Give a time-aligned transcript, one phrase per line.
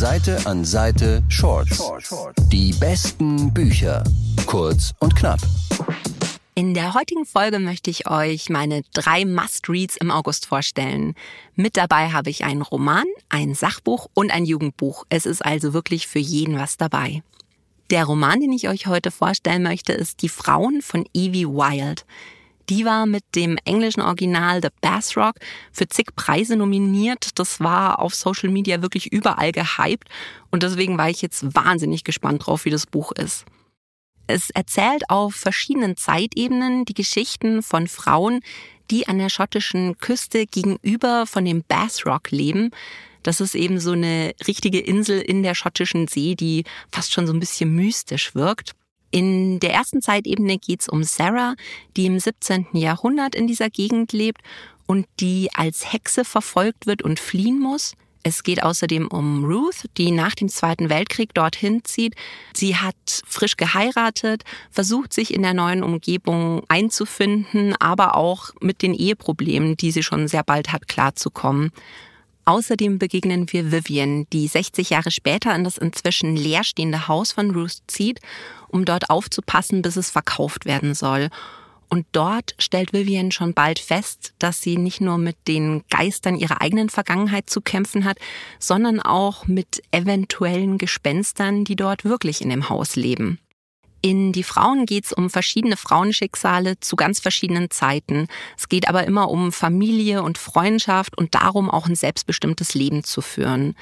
[0.00, 1.78] Seite an Seite Shorts.
[2.48, 4.02] Die besten Bücher.
[4.46, 5.40] Kurz und knapp.
[6.54, 11.14] In der heutigen Folge möchte ich euch meine drei Must-Reads im August vorstellen.
[11.54, 15.04] Mit dabei habe ich einen Roman, ein Sachbuch und ein Jugendbuch.
[15.10, 17.22] Es ist also wirklich für jeden was dabei.
[17.90, 22.06] Der Roman, den ich euch heute vorstellen möchte, ist Die Frauen von Evie Wild.
[22.70, 25.34] Die war mit dem englischen Original The Bass Rock
[25.72, 27.30] für zig Preise nominiert.
[27.40, 30.08] Das war auf Social Media wirklich überall gehypt
[30.52, 33.44] und deswegen war ich jetzt wahnsinnig gespannt drauf, wie das Buch ist.
[34.28, 38.40] Es erzählt auf verschiedenen Zeitebenen die Geschichten von Frauen,
[38.92, 42.70] die an der schottischen Küste gegenüber von dem Bass Rock leben.
[43.24, 46.62] Das ist eben so eine richtige Insel in der schottischen See, die
[46.92, 48.76] fast schon so ein bisschen mystisch wirkt.
[49.10, 51.56] In der ersten Zeitebene geht es um Sarah,
[51.96, 52.68] die im 17.
[52.72, 54.40] Jahrhundert in dieser Gegend lebt
[54.86, 57.94] und die als Hexe verfolgt wird und fliehen muss.
[58.22, 62.14] Es geht außerdem um Ruth, die nach dem Zweiten Weltkrieg dorthin zieht.
[62.54, 62.94] Sie hat
[63.26, 69.90] frisch geheiratet, versucht sich in der neuen Umgebung einzufinden, aber auch mit den Eheproblemen, die
[69.90, 71.72] sie schon sehr bald hat, klarzukommen.
[72.50, 77.78] Außerdem begegnen wir Vivian, die 60 Jahre später in das inzwischen leerstehende Haus von Ruth
[77.86, 78.18] zieht,
[78.66, 81.28] um dort aufzupassen, bis es verkauft werden soll.
[81.88, 86.60] Und dort stellt Vivian schon bald fest, dass sie nicht nur mit den Geistern ihrer
[86.60, 88.18] eigenen Vergangenheit zu kämpfen hat,
[88.58, 93.38] sondern auch mit eventuellen Gespenstern, die dort wirklich in dem Haus leben.
[94.02, 98.28] In Die Frauen geht es um verschiedene Frauenschicksale zu ganz verschiedenen Zeiten.
[98.56, 103.20] Es geht aber immer um Familie und Freundschaft und darum, auch ein selbstbestimmtes Leben zu
[103.20, 103.74] führen.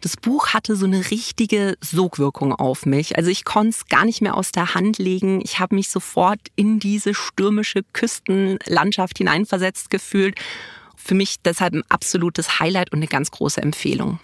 [0.00, 3.16] Das Buch hatte so eine richtige Sogwirkung auf mich.
[3.16, 5.40] Also ich konnte es gar nicht mehr aus der Hand legen.
[5.44, 10.40] Ich habe mich sofort in diese stürmische Küstenlandschaft hineinversetzt gefühlt.
[10.96, 14.18] Für mich deshalb ein absolutes Highlight und eine ganz große Empfehlung.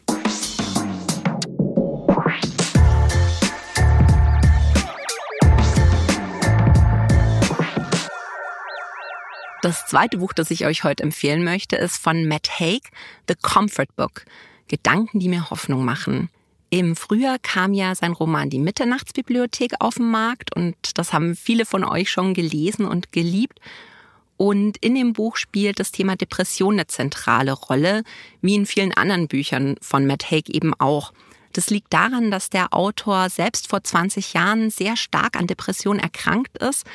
[9.60, 12.82] Das zweite Buch, das ich euch heute empfehlen möchte, ist von Matt Haig,
[13.26, 14.24] The Comfort Book.
[14.68, 16.28] Gedanken, die mir Hoffnung machen.
[16.70, 21.64] Im Frühjahr kam ja sein Roman Die Mitternachtsbibliothek auf den Markt und das haben viele
[21.64, 23.58] von euch schon gelesen und geliebt.
[24.36, 28.04] Und in dem Buch spielt das Thema Depression eine zentrale Rolle,
[28.42, 31.12] wie in vielen anderen Büchern von Matt Haig eben auch.
[31.54, 36.58] Das liegt daran, dass der Autor selbst vor 20 Jahren sehr stark an Depression erkrankt
[36.58, 36.86] ist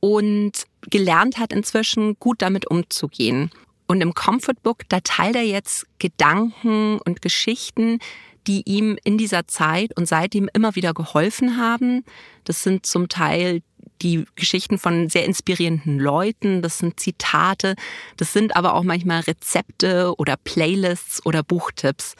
[0.00, 0.52] und
[0.88, 3.50] gelernt hat inzwischen gut damit umzugehen.
[3.86, 7.98] Und im Comfort Book, da teilt er jetzt Gedanken und Geschichten,
[8.46, 12.04] die ihm in dieser Zeit und seitdem immer wieder geholfen haben.
[12.44, 13.62] Das sind zum Teil
[14.02, 17.74] die Geschichten von sehr inspirierenden Leuten, das sind Zitate,
[18.16, 22.14] das sind aber auch manchmal Rezepte oder Playlists oder Buchtipps.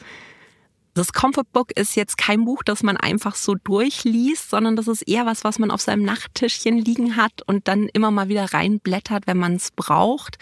[0.93, 5.03] Das Comfort Book ist jetzt kein Buch, das man einfach so durchliest, sondern das ist
[5.03, 9.25] eher was, was man auf seinem Nachttischchen liegen hat und dann immer mal wieder reinblättert,
[9.25, 10.37] wenn man es braucht.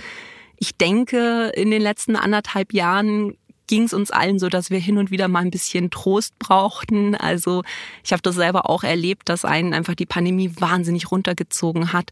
[0.57, 4.97] Ich denke, in den letzten anderthalb Jahren ging es uns allen so, dass wir hin
[4.97, 7.13] und wieder mal ein bisschen Trost brauchten.
[7.13, 7.63] Also
[8.03, 12.09] ich habe das selber auch erlebt, dass einen einfach die Pandemie wahnsinnig runtergezogen hat.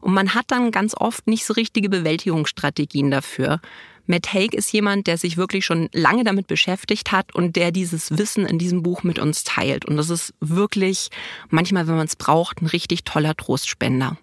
[0.00, 3.60] Und man hat dann ganz oft nicht so richtige Bewältigungsstrategien dafür.
[4.06, 8.18] Matt Haig ist jemand, der sich wirklich schon lange damit beschäftigt hat und der dieses
[8.18, 9.86] Wissen in diesem Buch mit uns teilt.
[9.86, 11.08] Und das ist wirklich
[11.48, 14.18] manchmal, wenn man es braucht, ein richtig toller Trostspender.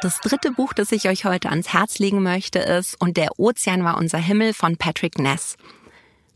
[0.00, 3.84] Das dritte Buch, das ich euch heute ans Herz legen möchte, ist Und der Ozean
[3.84, 5.56] war unser Himmel von Patrick Ness.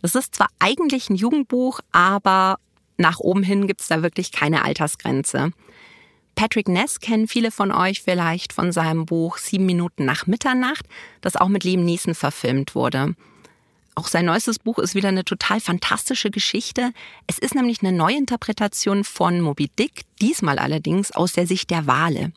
[0.03, 2.59] Das ist zwar eigentlich ein Jugendbuch, aber
[2.97, 5.51] nach oben hin gibt es da wirklich keine Altersgrenze.
[6.35, 10.87] Patrick Ness kennen viele von euch vielleicht von seinem Buch Sieben Minuten nach Mitternacht,
[11.21, 13.15] das auch mit Liam Neeson verfilmt wurde.
[13.97, 16.93] Auch sein neuestes Buch ist wieder eine total fantastische Geschichte.
[17.29, 22.33] Es ist nämlich eine Neuinterpretation von Moby Dick, diesmal allerdings aus der Sicht der Wale.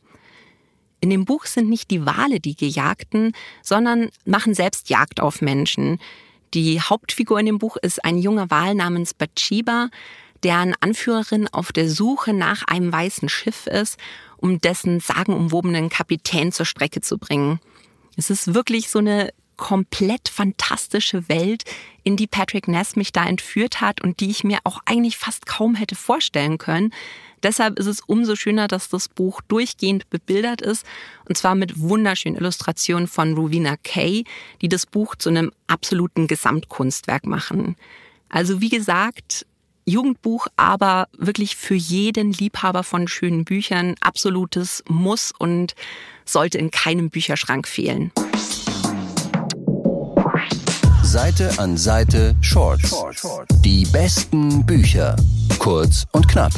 [1.00, 3.34] In dem Buch sind nicht die Wale die Gejagten,
[3.64, 6.00] sondern machen selbst Jagd auf Menschen.
[6.54, 9.90] Die Hauptfigur in dem Buch ist ein junger Wal namens Bathsheba,
[10.44, 13.98] deren Anführerin auf der Suche nach einem weißen Schiff ist,
[14.38, 17.60] um dessen sagenumwobenen Kapitän zur Strecke zu bringen.
[18.16, 21.64] Es ist wirklich so eine komplett fantastische Welt,
[22.04, 25.46] in die Patrick Ness mich da entführt hat und die ich mir auch eigentlich fast
[25.46, 26.94] kaum hätte vorstellen können.
[27.44, 30.86] Deshalb ist es umso schöner, dass das Buch durchgehend bebildert ist
[31.28, 34.24] und zwar mit wunderschönen Illustrationen von Rowena Kay,
[34.62, 37.76] die das Buch zu einem absoluten Gesamtkunstwerk machen.
[38.30, 39.46] Also wie gesagt,
[39.88, 45.76] Jugendbuch, aber wirklich für jeden Liebhaber von schönen Büchern absolutes Muss und
[46.26, 48.12] sollte in keinem Bücherschrank fehlen.
[51.04, 52.94] Seite an Seite Shorts.
[53.64, 55.16] Die besten Bücher.
[55.58, 56.52] Kurz und knapp.